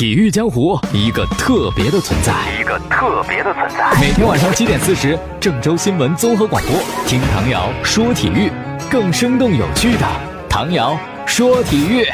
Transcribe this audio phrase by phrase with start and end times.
[0.00, 4.00] 体育江湖一个特别的存在，一个特别的存在。
[4.00, 6.72] 每天晚上七点四十，郑州新闻综合广播，
[7.06, 8.50] 听唐瑶说体育，
[8.90, 10.06] 更生动有趣的
[10.48, 12.06] 唐瑶说体育。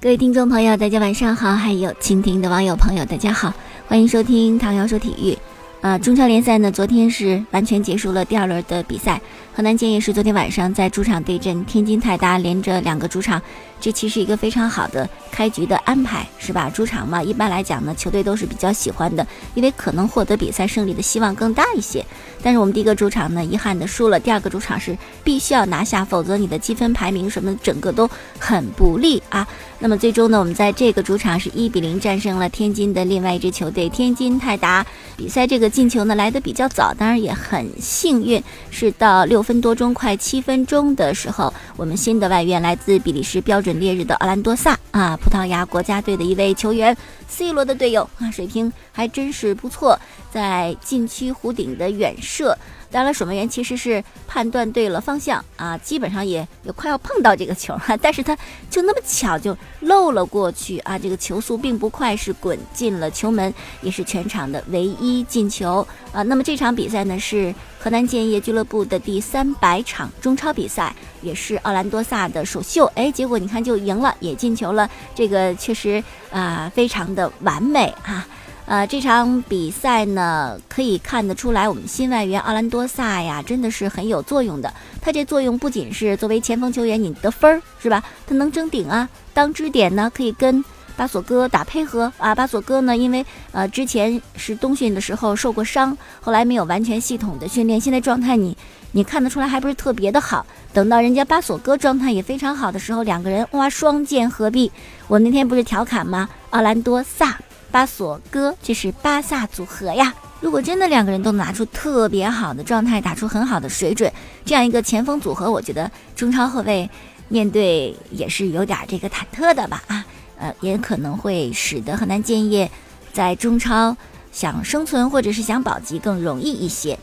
[0.00, 3.52] 各位听众朋友，大家晚上好；还有蜻蜓的网友朋友，大家好，
[3.88, 5.36] 欢迎收听唐瑶说体育。
[5.82, 9.20] 呃，中超联赛呢，昨天是完全结束了第二轮的比赛。
[9.56, 13.40] 河南建业是昨天晚上在主场对阵天津泰达，连着两个主场，
[13.80, 16.68] 这其实一个非常好的开局的安排，是吧？
[16.68, 22.04] 主场嘛，一般来讲呢，球队都是比较喜欢的，因为可能获得比赛胜利的希望更大一些。
[22.42, 29.46] 但是我们第一个主场呢，遗憾的输了；第二个主场是必须要拿下，否则你的积分排名什么整个都很不利啊。
[29.78, 34.84] 那么最终呢，我们在这个主场是一比零战胜了天津的另外一支球队天津泰达。
[35.16, 46.96] 比赛这个进球呢来的比较早，当然也很幸运，是到六分多钟、快七分钟的时候，我们新的外援来自比利时标准烈日的奥兰多萨啊，葡萄牙国家队的一位球员
[47.28, 49.96] ，C 罗的队友啊，水平还真是不错，
[50.32, 52.56] 在禁区弧顶的远射。
[52.94, 58.38] 当然，守门员其实是判断对了方向啊，基本上也也快要碰到这个球哈， 但是他
[58.70, 66.22] 就那么巧就漏了过去啊，这个球速并不快，是滚进了球门，也是全场的唯一进球啊。
[66.22, 78.24] 那么这场比赛呢，是河南建业俱乐部的第三百场中超比赛，也是奥兰多萨的首秀，哎，结果你看就赢了，也进球了，这个确实啊，非常的完美啊。
[78.66, 84.72] 呃，这场比赛呢，可以看得出来，我们新外援奥兰多萨呀，真的是很有作用的。
[85.02, 88.02] 他这作用不仅是作为前锋球员，你得分儿是吧？
[88.26, 90.64] 他能争顶啊，当支点呢，可以跟
[90.96, 92.34] 巴索戈打配合啊。
[92.34, 98.56] 巴索戈呢，因为呃之前是冬训的时候受过伤，后来没有完全系统的训练，现在状态你
[98.92, 100.46] 你看得出来还不是特别的好。
[100.72, 104.72] 等到人家巴索戈状态也非常好的时候，两个人哇双剑合璧。
[105.06, 106.26] 我那天不是调侃吗？
[106.48, 107.38] 奥兰多萨。
[107.74, 110.14] 巴索戈，这是巴萨组合呀。
[110.40, 114.12] 如果真的两个人都能拿出特别好的状态，打出很好的水准，
[114.44, 116.88] 这样一个前锋组合，我觉得中超后卫
[117.26, 119.82] 面对也是有点这个忐忑的吧？
[119.88, 120.06] 啊，
[120.38, 122.70] 呃，也可能会使得河南建业
[123.12, 123.96] 在中超
[124.30, 126.96] 想生存或者是想保级更容易一些。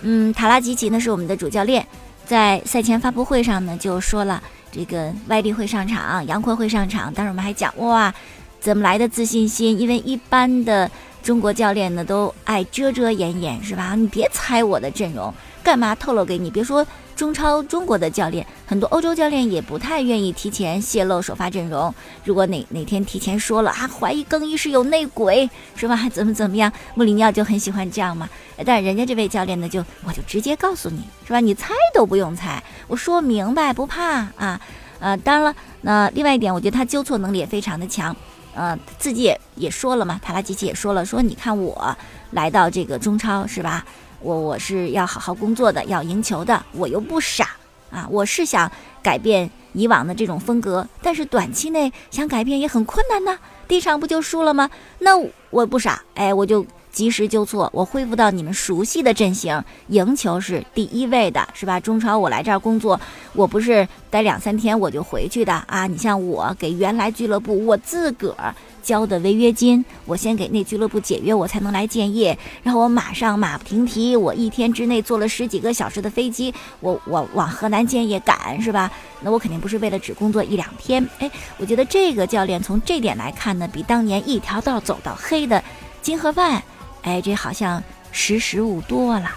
[0.00, 1.86] 嗯，塔拉吉奇呢是我们的主教练，
[2.24, 4.42] 在赛前发布会上呢就说了，
[4.72, 7.12] 这个外力会上场，杨坤会上场。
[7.12, 8.14] 当时我们还讲哇。
[8.60, 9.78] 怎么来的自信心？
[9.78, 10.90] 因为一般的
[11.22, 13.94] 中国教练呢，都爱遮遮掩掩，是吧？
[13.94, 15.32] 你别猜我的阵容，
[15.62, 16.50] 干嘛透露给你？
[16.50, 16.86] 别说
[17.16, 21.92] 中超中国的教练，很多欧洲教练也不太愿意提前泄露首发阵容。
[22.24, 26.06] 如果哪哪天提前说了啊，怀疑更衣室有内鬼，是吧？
[26.12, 26.72] 怎么怎么样？
[26.94, 28.28] 穆里尼奥就很喜欢这样嘛。
[28.64, 31.40] 但人家这位教练呢，就我就直接告诉你，是吧？
[31.40, 34.60] 你猜都不用猜，我说明白不怕啊。
[35.00, 38.14] 呃，当然了，那另外一点，我觉得他纠错能力也非常的强。
[38.60, 41.96] 嗯，自己也也说了嘛，塔拉吉奇也说了，说你看我
[42.32, 43.86] 来到这个中超是吧？
[44.20, 47.50] 我我是要好好工作的，要赢球的，我又不傻
[47.92, 48.68] 啊，我是想
[49.00, 53.38] 改变以往的这种风格，但是短期内想改变也很困难呢。
[53.68, 54.68] 第一场不就输了吗？
[54.98, 55.16] 那
[55.50, 56.66] 我不傻，哎，我就。
[56.98, 61.78] 及时纠错，我恢复到你们熟悉的阵型，赢球是第一位的，是吧？
[61.78, 63.00] 中超我来这儿工作，
[63.34, 65.86] 我不是待两三天我就回去的啊！
[65.86, 78.90] 你像我给原来俱乐部我自个儿交的违约金，我先给那俱乐部解约，我才能来建业，然后我马上马不停蹄，我一天之内坐了十几个小时的飞机，我我往河南建业赶，是吧？
[79.20, 85.62] 那我肯定不是为了只工作一两天，哎，我觉得这个教练从这点来看呢，比当年一条道走到黑的
[86.02, 86.60] 金盒饭。
[87.02, 87.82] 哎，这好像
[88.12, 89.30] 识时务多了。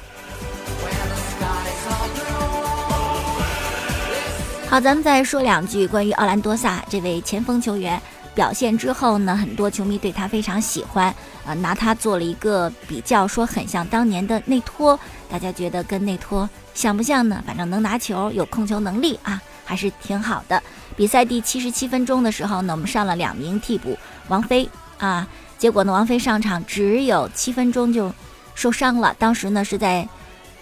[4.70, 8.02] 好，咱们再说两句关于奥兰多萨这位前锋球员
[8.34, 11.14] 表现之后呢，很多球迷对他非常喜欢
[11.46, 14.98] 啊，拿他做了一个比较，说很像当年的内托。
[15.30, 17.44] 大家觉得跟内托像不像呢？
[17.46, 20.62] 反正能拿球，有控球能力啊，还是挺好的。
[20.96, 23.98] 比赛第七十七分钟的时候呢，我们上了两名替补，
[24.30, 25.28] 王菲啊。
[25.62, 28.12] 结果呢，王菲上场只有七分钟就
[28.56, 29.16] 受伤了。
[29.20, 30.10] 当时呢是在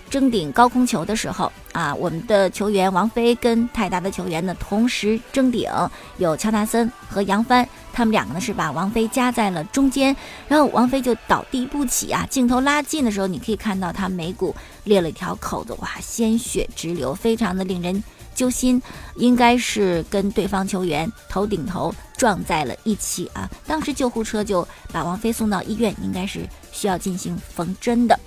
[0.09, 5.71] 争顶高空球的时候啊，我们的球员王菲跟泰达的球员呢同时争顶，
[6.17, 10.13] 有乔纳森和杨帆，他们两个呢是把王菲夹在了中间，
[10.49, 12.27] 然后王菲就倒地不起啊。
[12.29, 14.53] 镜头拉近的时候，你可以看到她眉骨
[14.83, 18.03] 裂了一条口子，哇，鲜血直流，非常的令人。
[18.39, 18.81] 揪心，
[19.17, 23.49] 应该是跟对方球员头顶头撞在了一起啊！
[23.67, 28.17] 当时救护车就把王菲送到医院，应该是需要进行缝针的。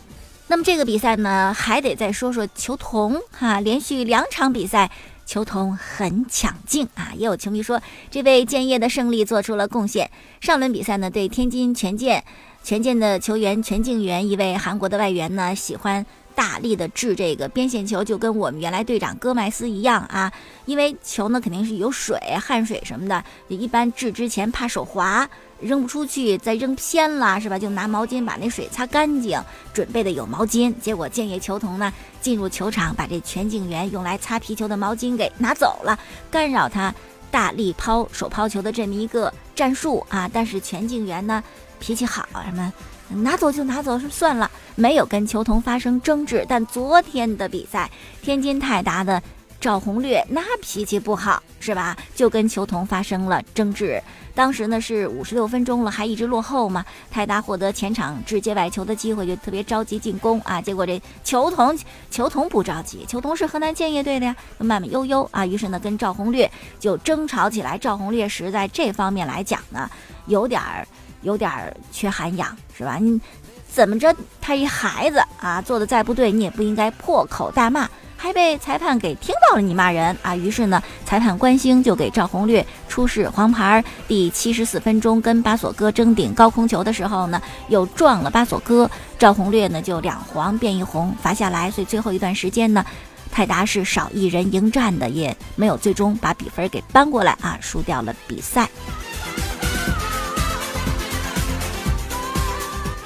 [0.49, 4.91] 那么这个比赛呢，还得再说说球童哈，连续两场比赛
[5.25, 7.13] 球童很抢镜啊！
[7.17, 7.81] 也有球迷说，
[8.11, 10.11] 这位建业的胜利做出了贡献。
[10.43, 12.23] 上轮比赛呢，对天津权健，
[12.63, 16.05] 权健的球员全敬源，一位韩国的外援呢，喜欢。
[16.35, 20.33] 大力的掷这个边线球，就跟我们原来队长戈麦斯一样啊，
[20.65, 25.29] 因为球呢肯定是有水、汗水什么的，一般掷之前怕手滑，
[25.61, 27.59] 扔不出去，再扔偏了是吧？
[27.59, 29.41] 就拿毛巾把那水擦干净，
[29.73, 30.75] 准备的有毛巾。
[30.81, 35.99] 结果建业球童呢进入球场，把这全景员用来擦皮球的毛巾给拿走了，
[36.31, 36.95] 干扰他
[37.31, 40.29] 大力抛手抛球的这么一个战术啊。
[40.33, 41.43] 但是全景员呢
[41.79, 42.73] 脾气好，什么？
[43.17, 46.45] 拿走就拿走，是算了，没有跟球童发生争执。
[46.49, 47.91] 但昨天的比赛，
[48.23, 49.23] 天津泰达的
[49.61, 51.97] 赵宏略那脾气不好，是吧？
[52.15, 54.03] 就跟球童发生了争执。
[54.35, 56.85] 当时呢是五十六分钟了，还一直落后嘛。
[57.11, 60.61] 泰达获得前场掷界外球的机会，就特别着急进攻啊。
[60.61, 61.79] 结果这球童
[62.11, 65.45] 球童不着急，球童是河南建业队的呀，慢慢悠悠啊。
[65.45, 66.51] 于是呢跟赵宏略
[66.81, 67.77] 就争吵起来。
[67.77, 69.89] 赵宏略实在这方面来讲呢，
[70.27, 70.89] 有点儿。
[71.23, 71.51] 有点
[71.91, 72.99] 缺涵养是吧？
[73.01, 73.21] 你
[73.69, 74.15] 怎么着？
[74.41, 77.89] 他一孩子啊，做的再不对，你也不应该破口大骂，
[78.19, 80.37] 还被裁判给听到了你骂人啊！
[80.37, 83.83] 于是呢，裁判关兴就给赵宏略出示黄牌。
[84.07, 91.71] 第七十四分钟，跟巴索哥争顶高空球的时候呢，又撞了巴索哥，赵宏略呢就两黄变一红罚下来。
[91.71, 92.85] 所以最后一段时间呢，
[93.31, 98.69] 泰达是少一人迎战的，也没有最终把比分给扳过来啊，输掉了比赛。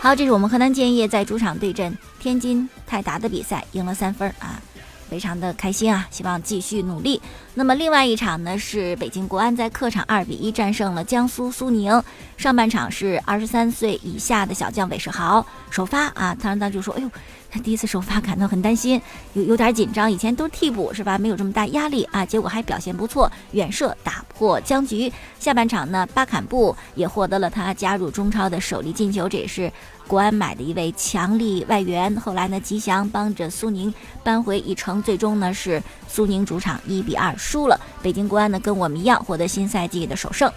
[0.06, 4.62] 好，这是我们河南建业在主场对阵天津泰达的比赛，赢了三分啊，
[5.10, 6.06] 非常的开心啊！
[6.12, 7.20] 希望继续努力。
[7.54, 12.00] 那么另外一场呢，是北京国安在客场二比一战胜了江苏苏宁。
[12.36, 17.10] 上半场是二十三岁以下的小将韦世豪首发啊，当时他就说：“哎呦。”
[17.58, 19.00] 第一次首发感到很担心，
[19.34, 20.10] 有有点紧张。
[20.10, 21.18] 以前都是替补是吧？
[21.18, 22.24] 没有这么大压力啊。
[22.24, 25.12] 结果还表现不错，远射打破僵局。
[25.38, 29.72] 下半场呢，巴坎布也获得了他加入中超的首粒进球，这也是
[30.06, 32.14] 国安买的一位强力外援。
[32.16, 33.92] 后来呢，吉祥帮着苏宁
[34.22, 37.80] 扳回一城，最终呢是苏宁主场一比二输了。
[38.02, 40.50] 北京国安呢跟我们一样获得新赛季的首胜。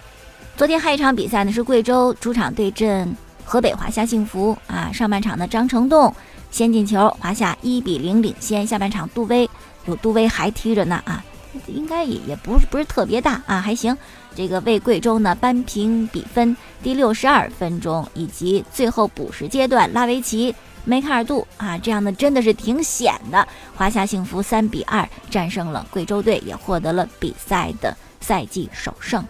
[0.56, 4.90] 昨天还有一场比赛呢，是贵州主场对阵河北华夏幸福啊。
[4.92, 6.14] 上半场呢，张成栋。
[6.50, 8.66] 先进球，华夏一比零领先。
[8.66, 9.48] 下半场杜威
[9.86, 11.24] 有杜威还踢着呢啊，
[11.66, 13.96] 应该也也不是不是特别大啊，还行。
[14.34, 16.56] 这个为贵州呢扳平比分。
[16.82, 20.54] 第六十二分钟以及最后补时阶段，拉维奇、
[20.84, 23.46] 梅开二度啊，这样的真的是挺险的。
[23.74, 29.24] 华夏幸福三比二战胜了贵州队，也获得了比赛的赛季首胜。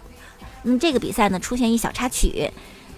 [0.63, 2.51] 嗯，这个比赛呢出现一小插曲。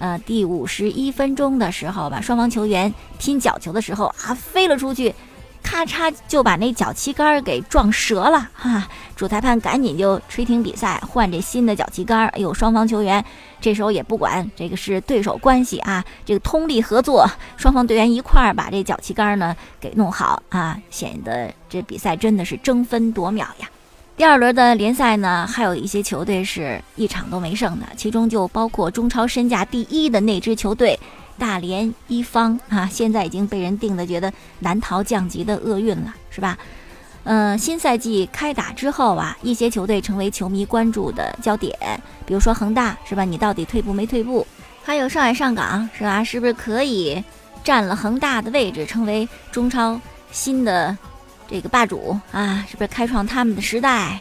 [0.04, 5.16] 呃，第五十一分钟的时候吧，双方球员拼角球的时候啊，飞了出去，
[5.64, 8.86] 咔嚓就把那脚旗杆给撞折了哈。
[9.16, 12.28] 主裁判赶紧就吹停比赛，换这新的脚旗杆。
[12.28, 13.24] 哎呦，双方球员
[13.62, 17.26] 这时候也不管这个是对手关系啊，这个通力合作，
[17.56, 23.70] 双方队员一块儿把这脚旗杆呢给弄好啊，显得这比赛真的是争分夺秒呀。
[24.16, 30.98] 第二轮的联赛呢，还有一些球队是一场都没胜的，其中就包括中超身价第一的那支球队
[31.38, 36.58] 大连一方啊，现在已经被人定的觉得难逃降级的厄运了，是吧？
[37.24, 41.76] 嗯，新赛季开打之后啊，一些球队成为球迷关注的焦点，
[42.26, 43.24] 比如说恒大，是吧？
[43.26, 44.46] 你到底退步没退步？
[44.84, 46.24] 还有上海上港，是吧？
[46.24, 47.24] 是不是可以
[47.64, 50.00] 占了恒大的位置，成为中超
[50.32, 50.96] 新的？
[51.48, 54.20] 这个霸主啊，是不是开创他们的时代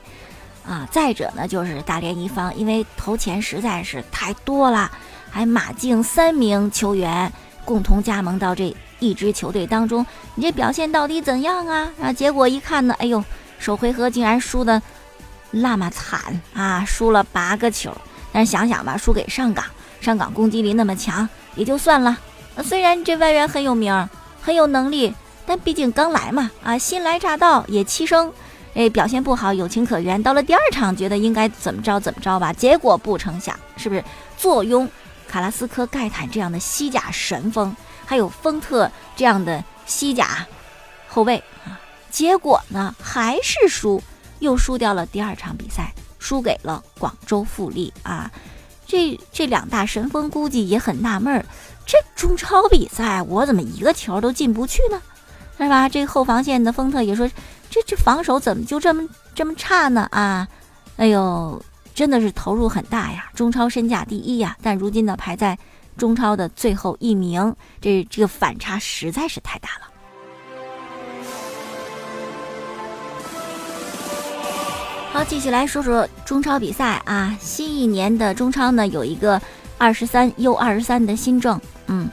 [0.67, 0.87] 啊？
[0.91, 4.91] 再者呢，就是大连一方，因为投钱实在是太多了，
[5.31, 7.33] 还马竞三名球员
[7.65, 11.91] 共同加盟到这一支球队当中，你这表现到底怎样啊？
[12.01, 13.25] 啊，结果一看呢，哎呦，
[13.59, 14.81] 首回合竟然输的
[15.51, 17.97] 那么惨啊，输了八个球。
[18.33, 19.65] 但是想想吧，输给上港，
[20.01, 22.19] 上港攻击力那么强，也就算了。
[22.63, 24.09] 虽然这外援很有名，
[24.41, 25.15] 很有能力。
[25.47, 28.33] 但毕竟刚来嘛，啊，新来乍到也欺生，
[28.75, 30.23] 哎，表现不好有情可原。
[30.23, 34.05] 到了第二场，觉得应该怎么着怎么着吧，结果不成想，是不是
[34.37, 34.89] 坐拥
[35.29, 37.75] 卡拉斯科、盖坦这样的西甲神锋，
[38.07, 40.47] 还有丰特这样的西甲
[41.09, 41.81] 后卫啊？
[42.11, 44.03] 结果呢，还是输，
[44.39, 48.31] 又输掉了第二场比赛，输给了广州富力啊！
[48.87, 51.45] 这这两大神锋估计也很纳闷儿，
[51.87, 55.01] 这中超比赛我怎么一个球都进不去呢？
[55.59, 55.89] 是吧？
[55.89, 57.29] 这个后防线的丰特也说，
[57.71, 60.09] 这这防守怎么就这么这么差呢？
[60.11, 60.47] 啊，
[60.97, 61.63] 哎呦，
[61.95, 63.31] 真的是投入很大呀！
[63.35, 65.57] 中超身价第一呀，但如今呢排在
[65.97, 69.89] 中超的最后一名，这这个反差实在是太大了。
[75.13, 77.37] 好，继续来说说中超比赛啊。
[77.39, 79.41] 新一年的中超呢，有一个
[79.77, 82.09] 二十三 U 二十三的新政，嗯，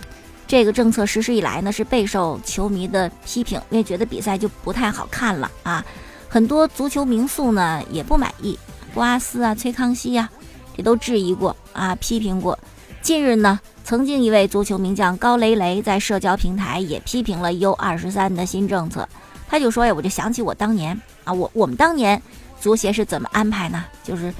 [0.49, 5.85] 这个政策实施以来呢，是备受球迷的批评，因为觉得比赛就不太好看了啊。
[6.27, 8.57] 很多足球名宿呢也不满意，
[8.91, 10.27] 博阿斯啊、崔康熙呀，
[10.75, 12.57] 这都质疑过啊，批评过。
[13.03, 19.07] 近日呢，曾经一位足球名将高雷雷在社交平台也批评了 U 二十三的新政策，
[19.47, 22.19] 他就说呀，我就想起我当年啊，我我们当年。
[22.59, 23.85] 足协是怎么安排呢？
[24.03, 24.33] 就是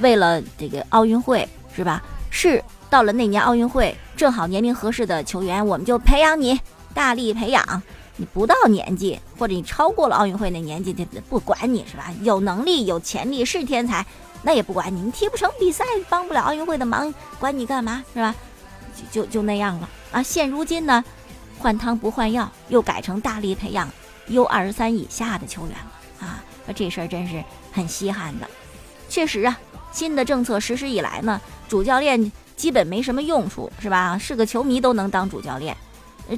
[0.00, 2.00] 为了这个奥运会，是吧？
[2.30, 6.60] 是到了那年奥运会，正好年龄合适的球员，我们就培养你，
[6.92, 7.82] 大力培养。
[8.16, 12.12] 你不到年纪，或者你超过了奥运会那年纪，就不管你是吧？
[12.22, 14.06] 有能力、有潜力、是天才，
[14.42, 15.00] 那也不管你。
[15.00, 18.34] 你踢不成比赛，帮不了奥运会的忙，管你干嘛是吧？
[19.10, 20.22] 就就就那样了啊！
[20.22, 21.04] 现如今呢，
[21.58, 23.90] 换汤不换药，又改成大力培养
[24.28, 26.44] U 二十三以下的球员了啊！
[26.74, 27.42] 这事儿真是。
[27.72, 28.48] 很稀罕的，
[29.08, 29.58] 确实啊，
[29.90, 34.16] 新的政策实施以来呢，主教练基本没什么用处，是吧？
[34.18, 35.76] 是个球迷都能当主教练，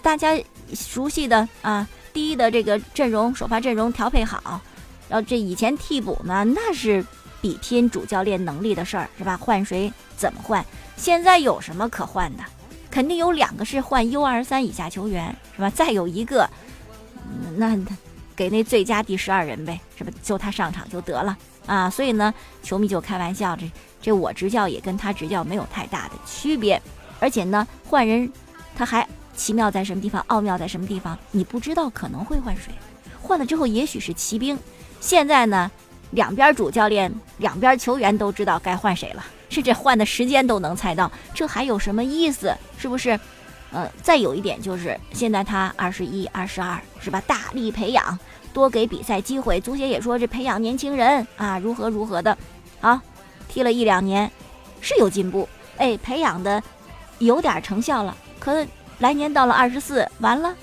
[0.02, 0.38] 大家
[0.74, 4.60] 熟悉的啊，第一的这个阵容首发阵容调配好，
[5.08, 7.04] 然后这以前替补呢，那是
[7.40, 9.36] 比拼主教练能力的事儿，是吧？
[9.36, 10.64] 换谁怎么换？
[10.96, 12.42] 现在有什么可换的？
[12.90, 15.70] 肯定有两个是换 U 二三以下球员，是吧？
[15.70, 16.48] 再有一个，
[17.56, 17.78] 那。
[18.36, 20.12] 给那最佳第十二人呗，是吧？
[20.22, 21.88] 就他上场就得了啊！
[21.88, 23.62] 所以呢，球迷就开玩笑，这
[24.06, 26.80] 这我执教也跟他执教没有太大的区别。
[27.18, 28.30] 而且呢，换人
[28.76, 30.24] 他还奇妙在什么地方？
[30.28, 31.18] 奥妙在什么地方？
[31.32, 32.72] 你不知道可能会换谁，
[33.20, 34.56] 换了之后也许是骑兵。
[35.00, 35.68] 现在呢，
[36.12, 42.56] 两边主教练、两边球员都知道该换谁了，甚至换的时间都能猜到，这还有什么意思？
[42.78, 43.18] 是不是？
[43.72, 47.20] 呃，再有一点就是，现在他二十一、二十二，是吧？
[47.26, 48.16] 大力培养，
[48.52, 49.60] 多给比赛机会。
[49.60, 52.38] 足协也说这培养年轻人啊，如何如何的。
[52.80, 53.00] 好，
[53.48, 54.30] 踢了一两年，
[54.80, 56.62] 是有进步，哎，培养的
[57.18, 58.16] 有点成效了。
[58.38, 58.66] 可
[58.98, 60.54] 来年到了二十四，完了，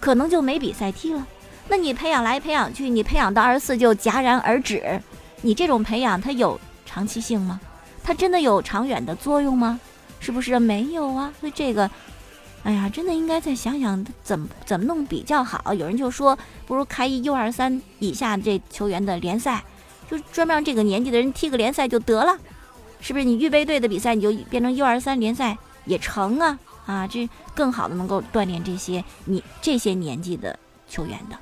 [0.00, 1.26] 可能就没比赛踢了。
[1.68, 5.00] 那你培养来培养去，你培养到二十四就戛然而止，
[5.42, 7.60] 你这种培养它有长期性吗？
[8.02, 9.78] 它真的有长远的作用吗？
[10.20, 11.32] 是不是没有啊？
[11.40, 11.90] 所以这个。
[12.64, 15.72] 哎呀，真的应该再想想怎么怎么弄比较好。
[15.72, 19.62] 有人就说，不如开一 U 二三以下这球员的联赛，
[20.10, 22.38] 就专门让这个年纪的人踢个联赛就得了，
[23.00, 23.24] 是不是？
[23.24, 27.06] 你预备队的比赛你就变成 U 二三联赛也成啊啊！
[27.06, 31.36] 这更好的能够锻炼这些你这些年纪的球员的。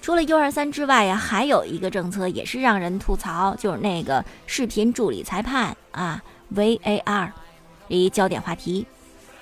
[0.00, 6.22] 除了 U 二三之外呀，还有一个政策也是让人吐槽，就是那个视频助理裁判啊
[6.54, 7.30] ，VAR，
[7.88, 8.86] 一焦点话题。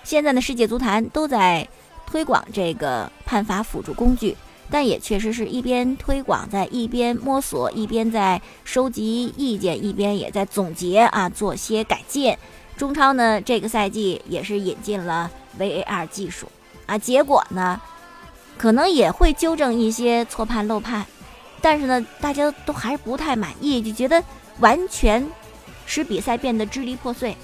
[0.02, 1.68] 现在的世界足坛都在
[2.06, 4.36] 推广这个判罚辅助工具，
[4.70, 12.36] 但也确实是一边推广，在一边摸索，一边在收集意见，一边也在总结啊，做些改进。
[12.76, 16.46] 中超呢，这个赛季也是引进了 VAR 技术
[16.86, 17.80] 啊，结果呢，
[18.56, 21.04] 可能也会纠正一些错判漏判，
[21.60, 24.22] 但是呢，大家都还是不太满意，就觉得
[24.60, 25.26] 完全
[25.86, 27.36] 使比赛变得支离破碎。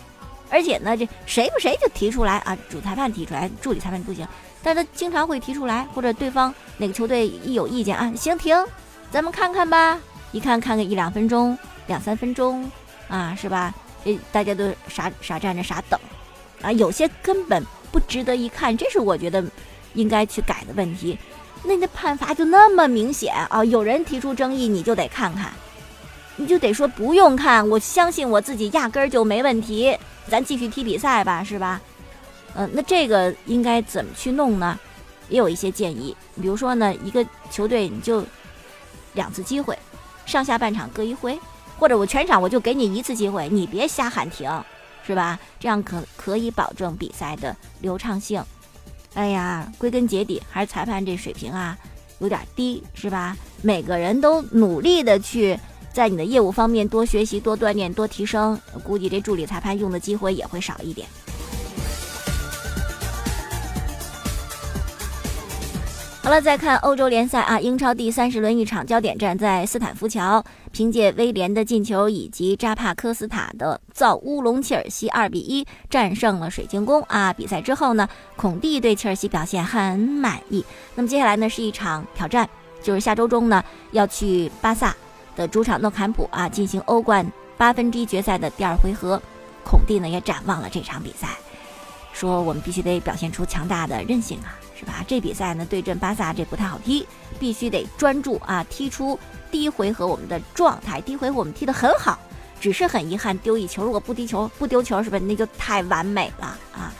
[0.50, 4.24] 而且呢，这谁不谁就提出来啊，主裁判提出来，助理裁判不行，
[4.64, 8.56] 但他经常会提出来，或者对方哪个球队一有意见啊，行停，
[9.10, 10.00] 咱们看看吧，
[10.32, 11.56] 一看看个一两分钟，
[11.86, 12.68] 两三分钟
[13.06, 13.72] 啊，是吧？
[14.04, 16.00] 这大家都傻傻站着傻等，
[16.62, 19.44] 啊，有些根本不值得一看，这是我觉得
[19.92, 21.18] 应该去改的问题。
[21.62, 25.52] 那那判罚就那么明显啊，有人提出争议，你就得看看，
[26.36, 29.96] 你就得说不用看，我相信我自己压根儿就没问题。
[30.28, 31.80] 咱继续踢比赛吧，是吧？
[32.54, 34.78] 嗯，那这个应该怎么去弄呢？
[35.28, 38.24] 也有一些建议，比如说呢，一个球队你就
[39.14, 39.78] 两次机会，
[40.26, 41.38] 上下半场各一回，
[41.78, 44.50] 或者我全场我就给你一次机会，你别瞎喊停，
[45.06, 45.38] 是吧？
[45.58, 48.42] 这样可可以保证比赛的流畅性。
[49.14, 51.76] 哎呀，归根结底还是裁判这水平啊
[52.18, 53.36] 有点低，是吧？
[53.62, 55.58] 每个人都努力的去。
[55.92, 61.06] 在你的业务方面多学习、多锻炼、多提升，估计这助理裁判用的机会也会少一点。
[66.24, 77.30] 好了，再看欧洲联赛啊，英超第三十轮一场焦点战在斯坦福桥，凭借威廉的进球以及扎帕科斯塔的造乌龙，切尔西二比一战胜了水晶宫啊。
[77.30, 80.64] 比赛之后呢，孔蒂对切尔西表现很满意。
[80.94, 82.48] 那么接下来呢是一场挑战，
[82.82, 83.62] 就是下周中呢
[83.92, 84.96] 要去巴萨。
[85.36, 89.20] 的主场诺坎普啊，进行欧冠八分之一决赛的第二回合，
[89.64, 91.36] 孔蒂呢也展望了这场比赛，
[92.12, 95.04] 说我们必须得表现出强大的韧性啊，是吧？
[95.06, 97.06] 这比赛呢对阵巴萨这不太好踢，
[97.38, 99.18] 必须得专注啊，踢出
[99.50, 101.00] 第一回合我们的状态。
[101.00, 102.18] 第一回合我们踢得很好，
[102.60, 103.84] 只是很遗憾丢一球。
[103.84, 106.92] 如果不丢球不丢球，是不是那就太完美了啊？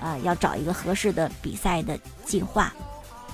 [0.00, 2.72] 啊，要找一个合适的比赛的计划。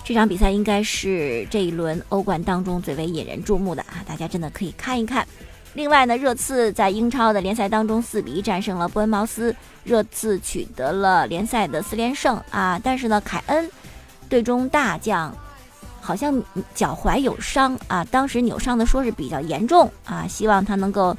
[0.02, 5.26] 这场比赛应该是这一轮欧冠当中最为引人注目的啊，大家真的可以看一看。
[5.72, 12.80] 另外呢，热刺在英超的联赛当中四比一战胜了伯恩茅斯，热刺取得了联赛的四连胜啊。
[12.84, 13.68] 但是呢，凯恩
[14.34, 15.32] 队中大将
[16.00, 16.42] 好像
[16.74, 21.16] 脚踝有伤啊，当时扭伤的说是比较严重啊，希望他能够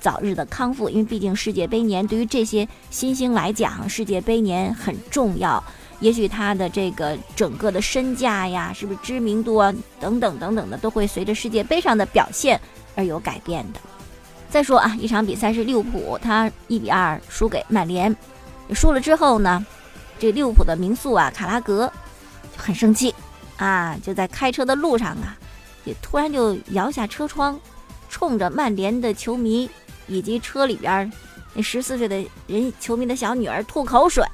[0.00, 5.62] 早日的康复，因为毕竟世界杯年对于这些新星来讲，世界杯年很重要。
[6.00, 12.60] 也许他的这个整个的身价呀，是不是知名度啊，等等等等的，都会随着世界杯上的表现
[12.96, 13.78] 而有改变的。
[14.50, 18.14] 再说啊，一场比赛是利物浦，他一比二输给曼联，
[18.74, 19.64] 输了之后呢，
[20.18, 21.90] 这利物浦的名宿啊，卡拉格
[22.56, 23.14] 很生气
[23.56, 25.36] 啊，就在开车的路上啊，
[25.84, 27.58] 也突然就摇下车窗，
[28.08, 29.68] 冲着曼联的球迷
[30.06, 31.10] 以及车里边
[31.54, 34.24] 那十四岁的人球迷的小女儿吐口水。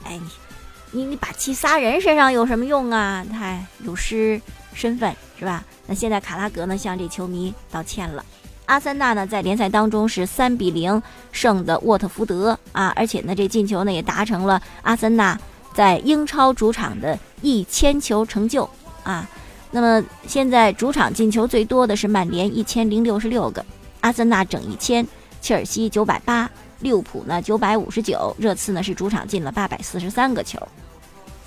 [0.91, 3.25] 你你把气撒人身上有什么用啊？
[3.31, 4.41] 他有失
[4.75, 5.65] 身份是吧？
[5.87, 8.25] 那现在卡拉格呢向这球迷道歉了。
[8.67, 11.03] 阿森纳呢在联赛当中是三比零
[11.33, 15.39] 胜的沃特福德啊，而且呢这进球呢也达成了阿森纳
[15.75, 18.69] 在英超主场的一千球成就
[19.03, 19.29] 啊。
[19.71, 23.65] 那么现在主场进球最多的是曼联一千零六十六个，
[24.01, 25.07] 阿森纳整一千，
[25.41, 26.51] 切尔西九百八，
[26.81, 30.59] 利物浦呢九百五十九，热刺呢是主场进了八百四十三个球。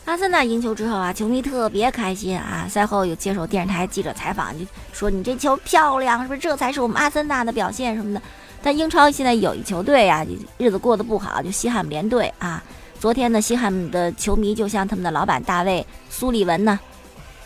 [0.05, 2.67] 阿森纳赢球之后啊，球迷特别开心啊！
[2.69, 4.63] 赛后又接受电视台记者采访，就
[4.93, 6.39] 说：“你这球漂亮，是不是？
[6.39, 8.21] 这才是我们阿森纳的表现什么的。”
[8.61, 10.23] 但英超现在有一球队啊，
[10.59, 12.63] 日子过得不好，就西汉姆联队啊。
[13.05, 16.79] 昨天呢，西汉姆的球迷就向他们的老板大卫·苏利文呢，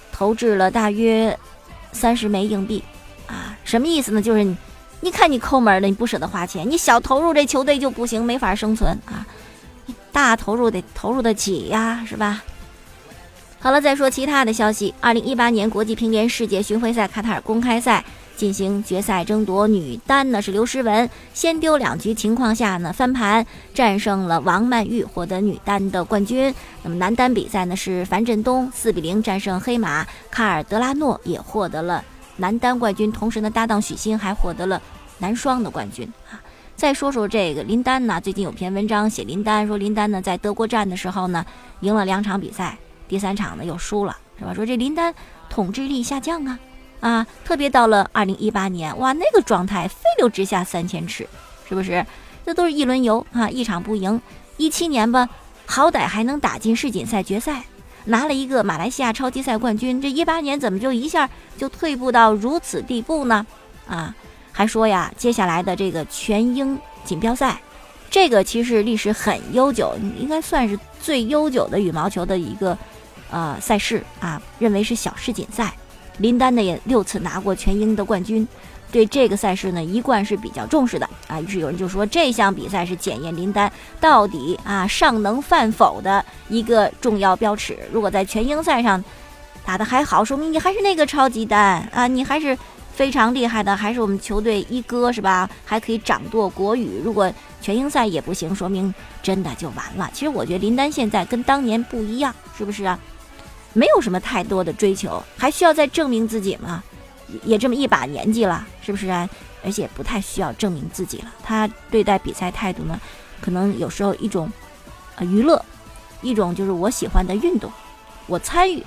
[0.10, 1.38] 投掷了大约
[1.92, 2.82] 三十枚硬币
[3.28, 3.58] 啊。
[3.66, 4.22] 什么意思呢？
[4.22, 4.56] 就是你，
[5.01, 9.28] 你看你抠门的，你不舍得花钱，你小投入这球队就不行，没法生存啊。
[10.13, 12.42] 大投入得投入得起呀，是吧？
[13.60, 14.94] 好了，再说其他的消息。
[15.01, 18.02] 二零一八年国际乒联世界巡回赛卡塔尔公开赛
[18.39, 26.56] 进行决赛争夺，女单呢是刘诗雯先丢两局情况下呢翻盘战胜了王曼玉，获得女单的冠军。
[26.82, 32.02] 那么男单比赛呢是樊振东四比零战胜黑马卡尔德拉诺，也获得了
[32.38, 33.12] 男单冠军。
[33.12, 34.82] 同时呢，搭档许昕还获得了
[35.17, 36.39] 男双的冠军啊。
[36.78, 41.45] 再说说这个林丹呢，最近有篇文章写林丹，说林丹呢在德国站的时候呢
[41.82, 42.78] 赢了两场比赛。
[43.10, 44.54] 第三场呢又输了，是吧？
[44.54, 45.13] 说这林丹
[45.49, 46.58] 统治力下降啊，
[46.99, 51.27] 啊，特别到了二零一八年，哇，那个状态飞流直下三千尺，
[51.67, 52.05] 是不是？
[52.45, 54.21] 这都是一轮游啊，一场不赢。
[54.57, 55.29] 一七年吧，
[55.65, 57.63] 好歹还能打进世锦赛决赛，
[58.05, 60.01] 拿了一个马来西亚超级赛冠军。
[60.01, 63.45] 这一八年怎么就一下就退步到如此地步呢？
[63.88, 64.13] 啊，
[64.51, 67.62] 还说呀，接下来的这个全英锦标赛，
[68.09, 72.77] 这个其实历史很悠久，应该算是最悠久的羽毛球的一个。
[73.31, 75.71] 呃，赛事啊，认为是小世锦赛，
[76.19, 78.47] 林丹呢也六次拿过全英的冠军，
[78.91, 81.39] 对这个赛事呢一贯是比较重视的啊。
[81.41, 87.77] 于是有人就说，这项比赛是检验林丹到底啊尚能犯否的一个重要标尺。
[87.91, 89.03] 如果在全英赛上
[89.65, 92.58] 打得还好，说明你还是那个超级丹啊，你还是
[92.93, 95.49] 非常厉害的，还是我们球队一哥是吧？
[95.63, 97.01] 还可以掌舵国羽。
[97.03, 100.10] 如果全英赛也不行，说明真的就完了。
[100.13, 102.99] 其实我觉得林丹现在跟当年不一样，是不是啊？
[103.80, 106.84] 没有什么太多的追求，还需要再证明自己吗？
[107.46, 109.30] 也这么一把年纪了，是不是啊？
[109.63, 111.34] 而且不太需要证明自己了。
[111.42, 113.00] 他对待比赛态度呢，
[113.39, 114.52] 可能有时候一种，
[115.15, 115.63] 呃，娱乐，
[116.22, 117.72] 一种就是我喜欢的运动，
[118.28, 118.84] 我参与，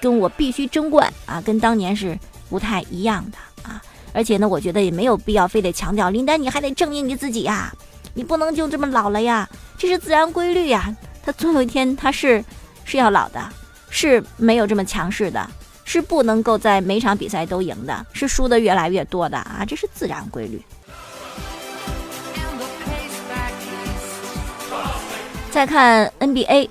[0.00, 2.16] 跟我必须争冠啊，跟当年是
[2.48, 3.38] 不太一样的
[3.68, 3.82] 啊。
[4.12, 7.74] 而且呢，我觉得也没有必要非得强调林丹，你还得证明你自己呀，
[8.14, 10.94] 你不能就这么老了呀，这是自然规律呀。
[11.24, 12.44] 他总有一天他是
[12.84, 13.42] 是要老的。
[13.96, 15.48] 是没有这么强势的，
[15.82, 20.60] 是不能够在每场比赛都赢的，是输的越来越多的啊，这是自然规律。
[25.50, 26.68] 再看 NBA，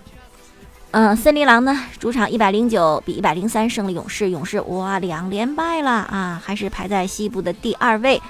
[0.91, 8.21] 嗯，森林狼呢主场一百零九比一百零三胜了勇士，勇士哇两连败了啊，还是排在西部的第二位，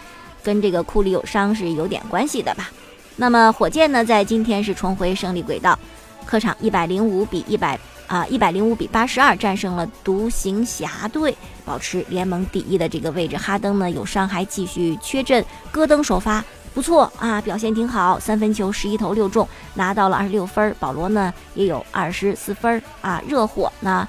[0.42, 2.72] 跟这个库里有伤是有点关系的吧。
[3.18, 5.78] 那么火箭呢在今天是重回胜利轨道，
[6.26, 7.78] 客场一百零五比一百。
[8.08, 13.36] 啊，一百零五比八十二战胜了独行侠队，保持联盟第一的这个位置。
[13.38, 20.76] 哈登呢有伤还继续缺阵，戈登首发，不错啊，表现挺好，三分球十一投六中，拿到了二十六分。
[20.80, 23.22] 保罗呢也有二十四分啊。
[23.28, 24.08] 热火呢，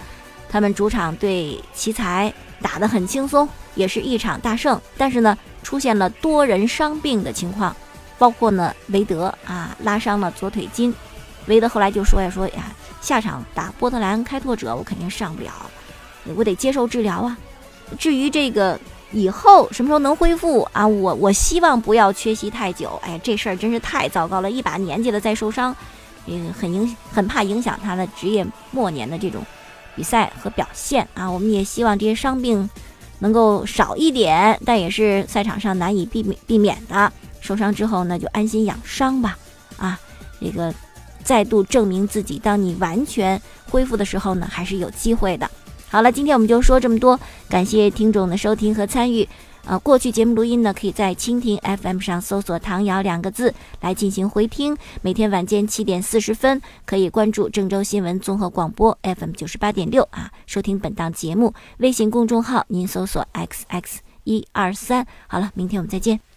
[0.49, 4.81] 他们主场对奇才打得很轻松，也是一场大胜。
[4.97, 7.75] 但是呢，出现了多人伤病的情况，
[8.19, 10.95] 包括呢韦德啊拉伤了左腿筋。
[11.47, 12.65] 韦德后来就说呀说呀，
[13.07, 15.53] 下场打波特兰开拓者我肯定上不了，
[16.35, 17.39] 我得接受治疗啊。
[17.99, 18.79] 至于这个。
[19.13, 20.85] 以后什么时候能恢复啊？
[20.85, 23.01] 我我希望不要缺席太久。
[23.05, 25.75] 哎，这事儿真是太糟糕了，一把年纪了再受伤，
[26.27, 29.41] 嗯，很影很怕影响他的职业末年的这种
[29.95, 31.31] 比赛和表现啊。
[31.31, 32.69] 我们也希望这些伤病
[33.21, 37.11] 能够少一点，但也是赛场上难以避免避免的。
[37.41, 39.39] 受伤之后呢，就安心养伤吧。
[39.77, 39.99] 啊，
[40.41, 40.75] 这个
[41.27, 45.51] 再度证明自己，当你完全恢复的时候呢，还是有机会的。
[45.89, 49.29] 好了，今天我们就说这么多，感谢听众的收听和参与。
[49.65, 54.77] 呃，过去节目录音呢，可以在蜻蜓 FM 上搜索“唐瑶”两个字来进行回听。
[55.03, 61.53] 每天晚间七点四十分，可以关注郑州新闻综合广播 FM 九十八点六啊，收听本档节目。
[61.79, 65.05] 微信公众号您搜索 “xx 一二三”。
[65.27, 66.36] 好了，明天我们再见。